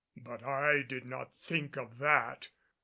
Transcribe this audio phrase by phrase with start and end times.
[0.17, 2.47] But I did not think of that.